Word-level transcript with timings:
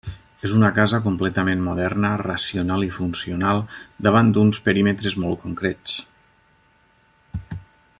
És 0.47 0.53
una 0.59 0.69
casa 0.77 0.99
completament 1.07 1.61
moderna, 1.65 2.11
racional 2.23 2.87
i 2.87 2.89
funcional 2.97 3.63
davant 4.09 4.35
d'uns 4.39 4.63
perímetres 4.69 5.19
molt 5.27 5.45
concrets. 5.47 5.99